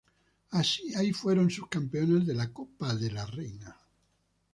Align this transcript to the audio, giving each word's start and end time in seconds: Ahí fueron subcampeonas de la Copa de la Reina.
Ahí 0.97 1.13
fueron 1.13 1.51
subcampeonas 1.51 2.25
de 2.25 2.33
la 2.33 2.51
Copa 2.51 2.95
de 2.95 3.11
la 3.11 3.23
Reina. 3.27 3.77